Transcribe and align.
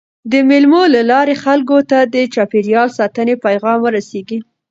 د 0.31 0.33
مېلو 0.47 0.81
له 0.95 1.01
لاري 1.11 1.35
خلکو 1.43 1.77
ته 1.89 1.99
د 2.13 2.15
چاپېریال 2.33 2.89
ساتني 2.97 3.35
پیغام 3.45 3.77
وررسېږي. 3.81 4.37